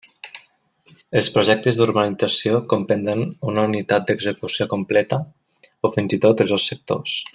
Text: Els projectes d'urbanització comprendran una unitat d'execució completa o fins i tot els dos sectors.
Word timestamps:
Els 1.19 1.27
projectes 1.35 1.77
d'urbanització 1.81 2.61
comprendran 2.73 3.21
una 3.51 3.67
unitat 3.73 4.09
d'execució 4.09 4.69
completa 4.73 5.21
o 5.69 5.93
fins 5.99 6.17
i 6.19 6.21
tot 6.25 6.43
els 6.47 6.57
dos 6.57 6.67
sectors. 6.73 7.21